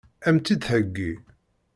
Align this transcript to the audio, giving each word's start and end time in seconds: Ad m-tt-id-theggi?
Ad 0.27 0.31
m-tt-id-theggi? 0.33 1.11